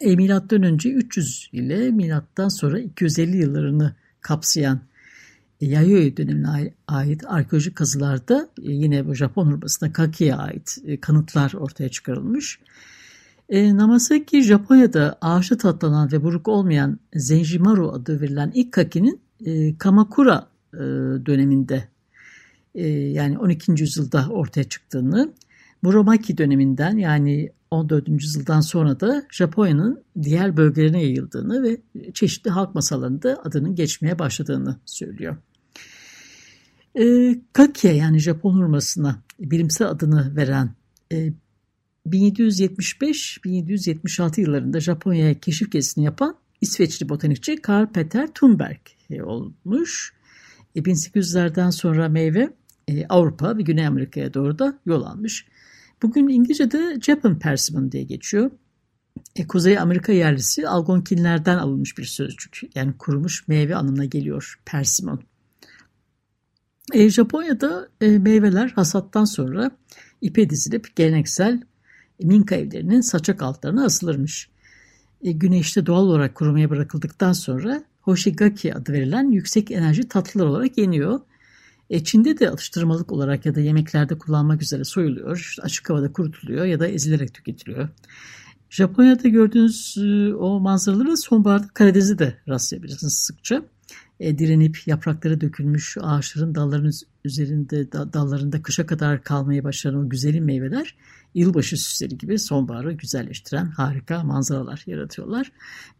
E, 0.00 0.16
milattan 0.16 0.62
önce 0.62 0.90
300 0.90 1.50
ile 1.52 1.90
milattan 1.90 2.48
sonra 2.48 2.78
250 2.78 3.36
yıllarını 3.36 3.94
kapsayan 4.20 4.80
e, 5.60 5.66
Yayoi 5.66 6.16
dönemine 6.16 6.74
ait 6.86 7.24
arkeolojik 7.26 7.76
kazılarda 7.76 8.48
e, 8.62 8.72
yine 8.72 9.06
bu 9.06 9.14
Japon 9.14 9.46
hurmasına 9.46 9.92
Kaki'ye 9.92 10.34
ait 10.34 10.78
e, 10.84 11.00
kanıtlar 11.00 11.52
ortaya 11.54 11.88
çıkarılmış. 11.88 12.60
E, 13.50 13.76
Namasaki 13.76 14.42
Japonya'da 14.42 15.18
ağaçta 15.20 15.56
tatlanan 15.56 16.12
ve 16.12 16.22
buruk 16.22 16.48
olmayan 16.48 16.98
Zenjimaru 17.14 17.92
adı 17.92 18.20
verilen 18.20 18.50
ilk 18.54 18.72
kakinin 18.72 19.20
e, 19.44 19.78
Kamakura 19.78 20.46
e, 20.74 20.78
döneminde 21.26 21.88
e, 22.74 22.86
yani 22.88 23.38
12. 23.38 23.72
yüzyılda 23.82 24.28
ortaya 24.30 24.64
çıktığını, 24.64 25.32
Muromachi 25.82 26.38
döneminden 26.38 26.96
yani 26.96 27.50
14. 27.70 28.08
yüzyıldan 28.08 28.60
sonra 28.60 29.00
da 29.00 29.22
Japonya'nın 29.30 30.02
diğer 30.22 30.56
bölgelerine 30.56 31.02
yayıldığını 31.02 31.62
ve 31.62 31.80
çeşitli 32.14 32.50
halk 32.50 32.74
masalarında 32.74 33.40
adının 33.44 33.74
geçmeye 33.74 34.18
başladığını 34.18 34.76
söylüyor. 34.84 35.36
E, 37.00 37.34
Kakia 37.52 37.92
yani 37.92 38.18
Japon 38.18 38.54
hurmasına 38.54 39.22
bilimsel 39.40 39.88
adını 39.88 40.36
veren 40.36 40.74
e, 41.12 41.32
1775-1776 42.06 44.40
yıllarında 44.40 44.80
Japonya'ya 44.80 45.40
keşif 45.40 45.72
gezisini 45.72 46.04
yapan 46.04 46.36
İsveçli 46.60 47.08
botanikçi 47.08 47.56
Karl 47.56 47.86
Peter 47.86 48.28
Thunberg 48.34 48.80
e, 49.10 49.22
olmuş. 49.22 50.14
1800'lerden 50.76 51.68
e, 51.68 51.72
sonra 51.72 52.08
meyve 52.08 52.52
e, 52.88 53.06
Avrupa 53.06 53.56
ve 53.56 53.62
Güney 53.62 53.86
Amerika'ya 53.86 54.34
doğru 54.34 54.58
da 54.58 54.78
yol 54.86 55.02
almış. 55.02 55.46
Bugün 56.02 56.28
İngilizce'de 56.28 57.00
Japan 57.00 57.38
Persimmon 57.38 57.92
diye 57.92 58.02
geçiyor. 58.02 58.50
Kuzey 59.48 59.78
Amerika 59.78 60.12
yerlisi 60.12 60.68
Algonkinlerden 60.68 61.58
alınmış 61.58 61.98
bir 61.98 62.04
sözcük. 62.04 62.60
Yani 62.74 62.92
kurumuş 62.98 63.48
meyve 63.48 63.76
anlamına 63.76 64.04
geliyor 64.04 64.60
persimmon. 64.64 65.20
Japonya'da 66.94 67.88
meyveler 68.00 68.68
hasattan 68.68 69.24
sonra 69.24 69.70
ipe 70.20 70.50
dizilip 70.50 70.96
geleneksel 70.96 71.62
Minka 72.24 72.54
evlerinin 72.54 73.00
saçak 73.00 73.42
altlarına 73.42 73.84
asılırmış. 73.84 74.48
E, 75.22 75.32
güneşte 75.32 75.86
doğal 75.86 76.02
olarak 76.02 76.34
kurumaya 76.34 76.70
bırakıldıktan 76.70 77.32
sonra 77.32 77.84
Hoshigaki 78.00 78.74
adı 78.74 78.92
verilen 78.92 79.30
yüksek 79.30 79.70
enerji 79.70 80.08
tatlılar 80.08 80.46
olarak 80.46 80.78
yeniyor. 80.78 81.20
E, 81.90 82.04
Çin'de 82.04 82.38
de 82.38 82.50
atıştırmalık 82.50 83.12
olarak 83.12 83.46
ya 83.46 83.54
da 83.54 83.60
yemeklerde 83.60 84.18
kullanmak 84.18 84.62
üzere 84.62 84.84
soyuluyor, 84.84 85.36
işte 85.36 85.62
açık 85.62 85.90
havada 85.90 86.12
kurutuluyor 86.12 86.64
ya 86.64 86.80
da 86.80 86.88
ezilerek 86.88 87.34
tüketiliyor. 87.34 87.88
Japonya'da 88.70 89.28
gördüğünüz 89.28 89.96
e, 89.98 90.34
o 90.34 90.60
manzaraları 90.60 91.16
sonbaharda 91.16 91.68
Karadeniz'de 91.74 92.18
de 92.18 92.36
rastlayabilirsiniz 92.48 93.14
sıkça. 93.14 93.62
E, 94.20 94.38
direnip 94.38 94.86
yaprakları 94.86 95.40
dökülmüş 95.40 95.96
ağaçların 96.00 96.54
dallarının 96.54 96.92
üzerinde 97.24 97.92
dallarında 97.92 98.62
kışa 98.62 98.86
kadar 98.86 99.22
kalmaya 99.22 99.64
başlayan 99.64 99.94
o 99.94 100.08
güzelim 100.08 100.44
meyveler 100.44 100.96
yılbaşı 101.34 101.76
süsleri 101.76 102.18
gibi 102.18 102.38
sonbaharı 102.38 102.92
güzelleştiren 102.92 103.66
harika 103.66 104.22
manzaralar 104.22 104.82
yaratıyorlar. 104.86 105.52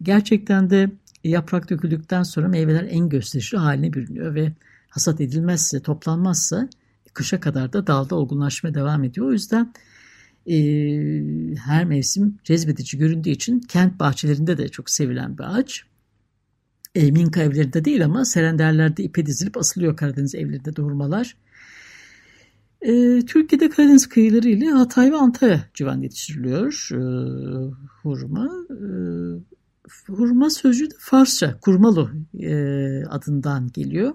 Gerçekten 0.03 0.71
de 0.71 0.91
yaprak 1.25 1.71
döküldükten 1.71 2.23
sonra 2.23 2.49
meyveler 2.49 2.87
en 2.91 3.09
gösterişli 3.09 3.59
haline 3.59 3.93
bürünüyor 3.93 4.35
ve 4.35 4.53
hasat 4.89 5.21
edilmezse, 5.21 5.81
toplanmazsa 5.81 6.69
kışa 7.15 7.41
kadar 7.41 7.73
da 7.73 7.87
dalda 7.87 8.17
olgunlaşmaya 8.17 8.75
devam 8.75 9.05
ediyor. 9.05 9.27
O 9.27 9.33
yüzden 9.33 9.73
e, 10.47 10.57
her 11.57 11.85
mevsim 11.85 12.39
cezbedici 12.45 12.99
göründüğü 12.99 13.31
için 13.31 13.61
kent 13.61 14.00
bahçelerinde 14.00 14.59
de 14.59 14.69
çok 14.69 14.91
sevilen 14.91 15.39
bir 15.39 15.57
ağaç. 15.57 15.89
Minka 16.94 17.42
evlerinde 17.42 17.85
değil 17.85 18.04
ama 18.04 18.25
serenderlerde 18.25 19.02
ipe 19.02 19.26
dizilip 19.26 19.56
asılıyor 19.56 19.97
Karadeniz 19.97 20.35
evlerinde 20.35 20.76
doğurmalar. 20.76 21.37
E, 22.82 23.20
Türkiye'de 23.26 23.68
Karadeniz 23.70 24.09
kıyıları 24.09 24.49
ile 24.49 24.66
Hatay 24.66 25.12
ve 25.12 25.16
Antalya 25.16 25.68
civarında 25.75 26.04
yetiştiriliyor 26.04 26.88
e, 26.92 27.00
hurma. 28.02 28.50
E, 28.70 28.80
hurma 30.12 30.50
sözcüğü 30.50 30.90
de 30.90 30.94
Farsça, 30.99 31.61
kurmalı 31.61 32.11
e, 32.38 32.54
adından 33.04 33.68
geliyor. 33.73 34.14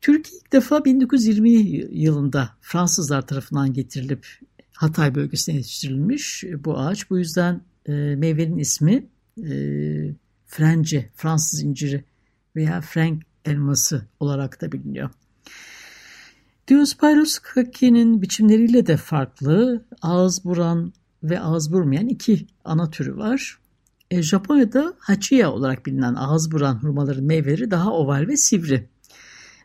Türkiye 0.00 0.40
ilk 0.40 0.52
defa 0.52 0.84
1920 0.84 1.50
yılında 1.98 2.50
Fransızlar 2.60 3.26
tarafından 3.26 3.72
getirilip 3.72 4.26
Hatay 4.72 5.14
bölgesine 5.14 5.56
yetiştirilmiş 5.56 6.44
bu 6.64 6.78
ağaç. 6.78 7.10
Bu 7.10 7.18
yüzden 7.18 7.60
e, 7.86 7.92
meyvenin 7.92 8.58
ismi 8.58 9.06
e, 9.44 9.52
Frence, 10.46 11.10
Fransız 11.14 11.62
inciri 11.62 12.04
veya 12.56 12.80
Frank 12.80 13.22
elması 13.44 14.06
olarak 14.20 14.60
da 14.60 14.72
biliniyor. 14.72 15.10
Diospyros 16.68 17.38
kake'nin 17.38 18.22
biçimleriyle 18.22 18.86
de 18.86 18.96
farklı. 18.96 19.84
Ağız 20.02 20.44
buran 20.44 20.92
ve 21.22 21.40
ağız 21.40 21.72
vurmayan 21.72 22.08
iki 22.08 22.46
ana 22.64 22.90
türü 22.90 23.16
var. 23.16 23.58
E, 24.10 24.22
Japonya'da 24.22 24.94
hachiya 24.98 25.52
olarak 25.52 25.86
bilinen 25.86 26.14
ağız 26.14 26.52
buran 26.52 26.82
hurmaların 26.82 27.24
meyveleri 27.24 27.70
daha 27.70 27.92
oval 27.92 28.26
ve 28.28 28.36
sivri. 28.36 28.88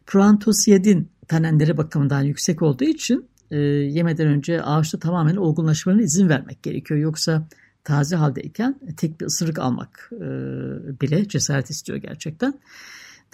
Proantosiyadin 0.06 1.10
tanenleri 1.28 1.78
bakımından 1.78 2.22
yüksek 2.22 2.62
olduğu 2.62 2.84
için 2.84 3.26
e, 3.52 3.58
yemeden 3.58 4.28
önce 4.28 4.62
ağaçta 4.62 5.00
tamamen 5.00 5.36
olgunlaşmalarına 5.36 6.04
izin 6.04 6.30
vermek 6.30 6.64
gerekiyor. 6.64 7.00
Yoksa 7.00 7.48
taze 7.84 8.16
haldeyken 8.16 8.80
tek 8.98 9.22
bir 9.22 9.26
ısırık 9.26 9.60
almak 9.60 10.10
e, 10.14 10.22
bile 11.02 11.28
cesaret 11.28 11.70
istiyor 11.70 11.98
gerçekten. 11.98 12.60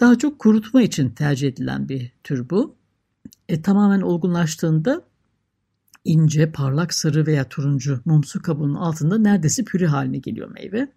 Daha 0.00 0.18
çok 0.18 0.38
kurutma 0.38 0.82
için 0.82 1.10
tercih 1.10 1.48
edilen 1.48 1.88
bir 1.88 2.12
tür 2.24 2.50
bu. 2.50 2.76
E, 3.48 3.62
tamamen 3.62 4.00
olgunlaştığında 4.00 5.02
ince, 6.04 6.52
parlak 6.52 6.94
sarı 6.94 7.26
veya 7.26 7.48
turuncu 7.48 8.00
mumsu 8.04 8.42
kabuğunun 8.42 8.74
altında 8.74 9.18
neredeyse 9.18 9.64
püre 9.64 9.86
haline 9.86 10.18
geliyor 10.18 10.50
meyve. 10.50 10.88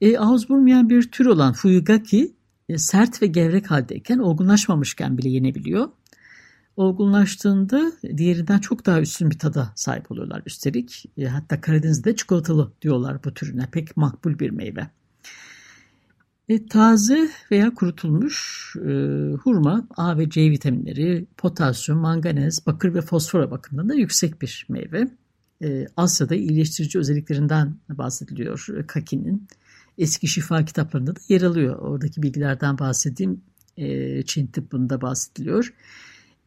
E, 0.00 0.18
ağız 0.18 0.50
vurmayan 0.50 0.90
bir 0.90 1.10
tür 1.10 1.26
olan 1.26 1.52
Fuyugaki 1.52 2.34
e, 2.68 2.78
sert 2.78 3.22
ve 3.22 3.26
gevrek 3.26 3.70
haldeyken 3.70 4.18
olgunlaşmamışken 4.18 5.18
bile 5.18 5.28
yenebiliyor. 5.28 5.88
Olgunlaştığında 6.76 7.92
diğerinden 8.16 8.58
çok 8.58 8.86
daha 8.86 9.00
üstün 9.00 9.30
bir 9.30 9.38
tada 9.38 9.72
sahip 9.74 10.10
oluyorlar 10.10 10.42
üstelik. 10.46 11.04
E, 11.18 11.26
hatta 11.26 11.60
Karadeniz'de 11.60 12.16
çikolatalı 12.16 12.72
diyorlar 12.82 13.24
bu 13.24 13.34
türüne. 13.34 13.68
Pek 13.72 13.96
makbul 13.96 14.38
bir 14.38 14.50
meyve. 14.50 14.90
E, 16.48 16.66
taze 16.66 17.28
veya 17.50 17.74
kurutulmuş 17.74 18.66
e, 18.76 18.90
hurma 19.42 19.88
A 19.96 20.18
ve 20.18 20.30
C 20.30 20.50
vitaminleri, 20.50 21.26
potasyum, 21.36 21.98
manganez, 21.98 22.66
bakır 22.66 22.94
ve 22.94 23.00
fosfor 23.00 23.50
bakımından 23.50 23.88
da 23.88 23.94
yüksek 23.94 24.42
bir 24.42 24.66
meyve. 24.68 25.10
E, 25.62 25.86
Asya'da 25.96 26.34
iyileştirici 26.34 26.98
özelliklerinden 26.98 27.76
bahsediliyor 27.88 28.66
e, 28.78 28.86
kakinin. 28.86 29.48
Eski 29.98 30.28
şifa 30.28 30.64
kitaplarında 30.64 31.16
da 31.16 31.20
yer 31.28 31.42
alıyor. 31.42 31.78
Oradaki 31.78 32.22
bilgilerden 32.22 32.78
bahsedeyim. 32.78 33.40
E, 33.76 34.22
Çin 34.22 34.46
tıbbında 34.46 35.00
bahsediliyor. 35.00 35.72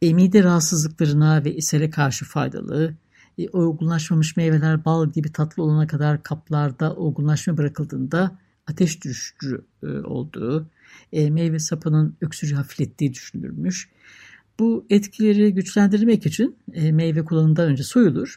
Mide 0.02 0.44
rahatsızlıklarına 0.44 1.46
ve 1.46 1.56
ishale 1.56 1.90
karşı 1.90 2.26
faydalı. 2.26 2.96
E, 3.38 3.50
olgunlaşmamış 3.50 4.38
meyveler 4.38 4.86
bal 4.86 5.12
gibi 5.12 5.32
tatlı 5.32 5.64
olana 5.64 5.88
kadar 5.88 6.24
kaplarda 6.24 6.96
olgunlaşma 6.96 7.58
bırakıldığında 7.58 8.40
ateş 8.68 9.04
düşürücü 9.04 9.66
e, 9.84 9.88
olduğu, 9.88 10.70
e, 11.14 11.30
meyve 11.30 11.60
sapının 11.60 12.18
öksürüğü 12.22 12.56
hafiflettiği 12.56 13.14
düşünülmüş. 13.14 13.90
Bu 14.60 14.86
etkileri 14.90 15.54
güçlendirmek 15.54 16.26
için 16.26 16.56
e, 16.74 16.92
meyve 16.92 17.26
kullanımından 17.26 17.68
önce 17.68 17.84
soyulur. 17.84 18.36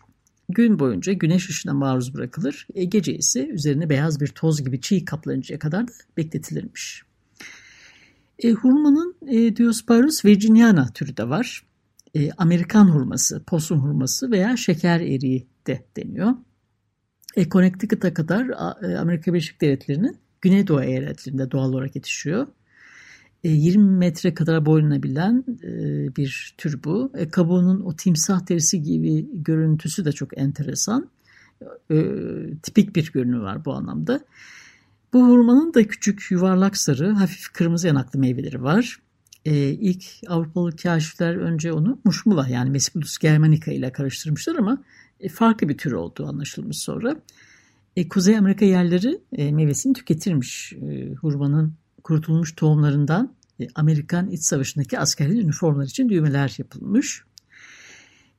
Gün 0.48 0.78
boyunca 0.78 1.12
güneş 1.12 1.50
ışığına 1.50 1.74
maruz 1.74 2.14
bırakılır. 2.14 2.66
E, 2.74 2.84
gece 2.84 3.14
ise 3.14 3.46
üzerine 3.46 3.90
beyaz 3.90 4.20
bir 4.20 4.28
toz 4.28 4.64
gibi 4.64 4.80
çiğ 4.80 5.04
kaplanıncaya 5.04 5.58
kadar 5.58 5.88
da 5.88 5.92
bekletilirmiş. 6.16 7.02
E, 8.42 8.50
hurmanın 8.50 9.16
e, 9.26 9.56
Diospyros 9.56 10.24
virginiana 10.24 10.88
türü 10.94 11.16
de 11.16 11.28
var. 11.28 11.62
E, 12.14 12.30
Amerikan 12.32 12.88
hurması, 12.88 13.42
possum 13.46 13.80
hurması 13.80 14.30
veya 14.30 14.56
şeker 14.56 15.00
eriği 15.00 15.46
de 15.66 15.84
deniyor. 15.96 16.32
E, 17.36 17.48
Connecticut'a 17.48 18.14
kadar 18.14 18.46
e, 18.82 18.98
Amerika 18.98 19.32
Birleşik 19.32 19.60
Devletleri'nin 19.60 20.16
Güneydoğu 20.40 20.82
eyaletlerinde 20.82 21.50
doğal 21.50 21.72
olarak 21.72 21.96
yetişiyor. 21.96 22.46
E, 23.44 23.48
20 23.48 23.90
metre 23.90 24.34
kadar 24.34 24.66
boylanabilen 24.66 25.44
e, 25.62 25.70
bir 26.16 26.54
tür 26.58 26.84
bu. 26.84 27.12
E, 27.14 27.28
kabuğunun 27.28 27.80
o 27.80 27.96
timsah 27.96 28.48
derisi 28.48 28.82
gibi 28.82 29.26
görüntüsü 29.32 30.04
de 30.04 30.12
çok 30.12 30.38
enteresan. 30.38 31.10
E, 31.90 32.04
tipik 32.62 32.96
bir 32.96 33.12
görünümü 33.12 33.42
var 33.42 33.64
bu 33.64 33.72
anlamda. 33.72 34.20
Bu 35.12 35.28
hurmanın 35.28 35.74
da 35.74 35.86
küçük 35.86 36.30
yuvarlak 36.30 36.76
sarı, 36.76 37.12
hafif 37.12 37.48
kırmızı 37.52 37.86
yanaklı 37.86 38.18
meyveleri 38.18 38.62
var. 38.62 38.98
E, 39.44 39.54
ilk 39.70 40.04
Avrupalı 40.28 40.76
kaşifler 40.76 41.36
önce 41.36 41.72
onu 41.72 41.98
muşmula 42.04 42.48
yani 42.48 42.70
Mespilus 42.70 43.18
germanica 43.18 43.72
ile 43.72 43.92
karıştırmışlar 43.92 44.56
ama 44.56 44.82
e, 45.20 45.28
farklı 45.28 45.68
bir 45.68 45.78
tür 45.78 45.92
olduğu 45.92 46.26
anlaşılmış 46.26 46.78
sonra. 46.78 47.16
E, 47.96 48.08
Kuzey 48.08 48.38
Amerika 48.38 48.64
yerleri 48.64 49.20
e, 49.32 49.52
meyvesini 49.52 49.92
tüketirmiş. 49.92 50.72
E, 50.72 51.14
hurmanın 51.14 51.74
kurutulmuş 52.04 52.54
tohumlarından 52.54 53.34
e, 53.60 53.68
Amerikan 53.74 54.30
İç 54.30 54.42
Savaşı'ndaki 54.42 54.98
askerlerin 54.98 55.40
üniformalar 55.40 55.86
için 55.86 56.08
düğmeler 56.08 56.54
yapılmış. 56.58 57.22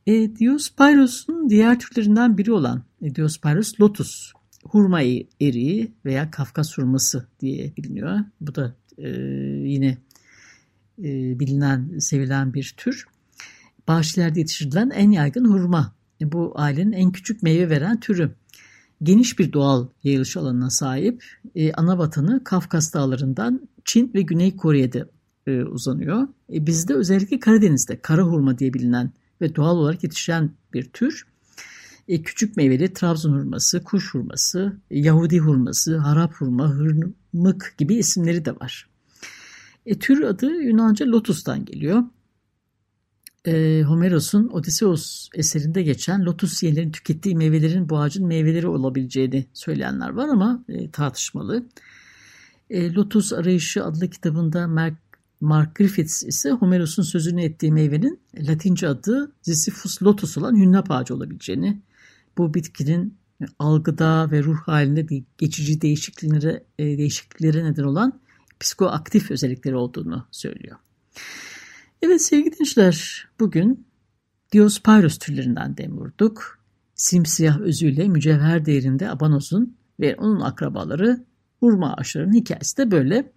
E, 0.07 0.35
Diospyros'un 0.35 1.49
diğer 1.49 1.79
türlerinden 1.79 2.37
biri 2.37 2.51
olan 2.51 2.83
e, 3.01 3.15
Diospyros 3.15 3.81
lotus, 3.81 4.33
hurma 4.63 5.01
eriği 5.41 5.91
veya 6.05 6.31
Kafkas 6.31 6.77
hurması 6.77 7.27
diye 7.39 7.73
biliniyor. 7.77 8.19
Bu 8.41 8.55
da 8.55 8.75
e, 8.97 9.09
yine 9.69 9.97
e, 10.99 11.39
bilinen, 11.39 11.99
sevilen 11.99 12.53
bir 12.53 12.73
tür. 12.77 13.05
Bahçelerde 13.87 14.39
yetiştirilen 14.39 14.89
en 14.89 15.11
yaygın 15.11 15.45
hurma. 15.45 15.95
E, 16.21 16.31
bu 16.31 16.53
ailenin 16.55 16.91
en 16.91 17.11
küçük 17.11 17.43
meyve 17.43 17.69
veren 17.69 17.99
türü 17.99 18.31
geniş 19.03 19.39
bir 19.39 19.53
doğal 19.53 19.87
yayılış 20.03 20.37
alanına 20.37 20.69
sahip. 20.69 21.23
E, 21.55 21.73
ana 21.73 21.97
vatanı 21.97 22.43
Kafkas 22.43 22.93
dağlarından 22.93 23.69
Çin 23.85 24.11
ve 24.13 24.21
Güney 24.21 24.55
Kore'de 24.55 25.05
e, 25.47 25.63
uzanıyor. 25.63 26.27
E, 26.53 26.65
bizde 26.65 26.93
özellikle 26.93 27.39
Karadeniz'de 27.39 27.99
kara 27.99 28.21
hurma 28.21 28.57
diye 28.57 28.73
bilinen 28.73 29.11
ve 29.41 29.55
doğal 29.55 29.77
olarak 29.77 30.03
yetişen 30.03 30.51
bir 30.73 30.83
tür. 30.83 31.32
E, 32.07 32.21
küçük 32.21 32.57
meyveli 32.57 32.93
Trabzon 32.93 33.33
hurması, 33.33 33.83
kuş 33.83 34.13
hurması, 34.13 34.77
Yahudi 34.89 35.39
hurması, 35.39 35.97
harap 35.97 36.33
hurma, 36.33 36.69
hırmık 36.69 37.75
gibi 37.77 37.95
isimleri 37.95 38.45
de 38.45 38.55
var. 38.55 38.89
E, 39.85 39.99
tür 39.99 40.23
adı 40.23 40.61
Yunanca 40.61 41.05
lotus'tan 41.05 41.65
geliyor 41.65 42.03
e, 43.47 43.83
Homeros'un 43.83 44.47
Odysseus 44.47 45.29
eserinde 45.35 45.83
geçen 45.83 46.25
lotus 46.25 46.63
yiyelerin 46.63 46.91
tükettiği 46.91 47.35
meyvelerin 47.35 47.89
bu 47.89 47.99
ağacın 47.99 48.27
meyveleri 48.27 48.67
olabileceğini 48.67 49.45
söyleyenler 49.53 50.09
var 50.09 50.27
ama 50.27 50.63
e, 50.69 50.91
tartışmalı. 50.91 51.65
E, 52.69 52.93
Lotus 52.93 53.33
Arayışı 53.33 53.85
adlı 53.85 54.09
kitabında 54.09 54.67
Mark, 54.67 54.97
Mark 55.41 55.75
Griffiths 55.75 56.23
ise 56.23 56.51
Homeros'un 56.51 57.03
sözünü 57.03 57.43
ettiği 57.43 57.71
meyvenin 57.71 58.19
Latince 58.37 58.87
adı 58.87 59.31
Ziziphus 59.41 60.03
lotus 60.03 60.37
olan 60.37 60.55
hünnap 60.55 60.91
ağacı 60.91 61.15
olabileceğini, 61.15 61.81
bu 62.37 62.53
bitkinin 62.53 63.17
algıda 63.59 64.31
ve 64.31 64.43
ruh 64.43 64.57
halinde 64.57 65.23
geçici 65.37 65.81
değişikliklere, 65.81 66.63
e, 66.79 66.83
değişikliklere 66.97 67.63
neden 67.63 67.83
olan 67.83 68.19
psikoaktif 68.59 69.31
özellikleri 69.31 69.75
olduğunu 69.75 70.27
söylüyor. 70.31 70.77
Evet 72.01 72.21
sevgili 72.21 72.51
dinleyiciler 72.51 73.27
bugün 73.39 73.87
Diospyros 74.53 75.17
türlerinden 75.17 75.77
dem 75.77 75.97
vurduk. 75.97 76.59
Simsiyah 76.95 77.59
özüyle 77.59 78.07
mücevher 78.07 78.65
değerinde 78.65 79.09
abanozun 79.09 79.77
ve 79.99 80.15
onun 80.15 80.39
akrabaları 80.39 81.25
hurma 81.59 81.93
ağaçlarının 81.93 82.33
hikayesi 82.33 82.77
de 82.77 82.91
böyle. 82.91 83.31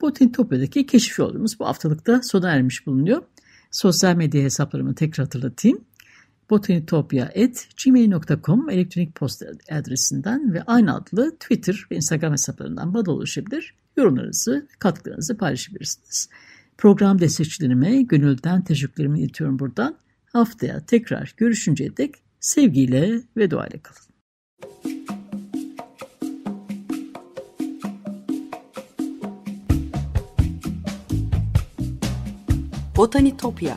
Botanitopya'daki 0.00 0.86
keşif 0.86 1.18
yolumuz 1.18 1.60
bu 1.60 1.66
haftalıkta 1.66 2.20
sona 2.22 2.50
ermiş 2.50 2.86
bulunuyor. 2.86 3.22
Sosyal 3.70 4.16
medya 4.16 4.42
hesaplarımı 4.42 4.94
tekrar 4.94 5.26
hatırlatayım. 5.26 5.84
botanitopya.gmail.com 6.52 8.70
elektronik 8.70 9.14
posta 9.14 9.46
adresinden 9.70 10.54
ve 10.54 10.62
aynı 10.62 10.94
adlı 10.94 11.36
Twitter 11.36 11.86
ve 11.90 11.96
Instagram 11.96 12.32
hesaplarından 12.32 12.94
bana 12.94 13.10
ulaşabilir. 13.10 13.74
Yorumlarınızı, 13.96 14.68
katkılarınızı 14.78 15.36
paylaşabilirsiniz. 15.36 16.28
Program 16.78 17.20
destekçilerime 17.20 18.02
gönülden 18.02 18.64
teşekkürlerimi 18.64 19.20
iletiyorum 19.20 19.58
buradan. 19.58 19.96
Haftaya 20.24 20.86
tekrar 20.86 21.34
görüşünceye 21.36 21.96
dek 21.96 22.14
sevgiyle 22.40 23.20
ve 23.36 23.50
duayla 23.50 23.78
kalın. 23.82 24.02
Botanitopya 32.96 33.76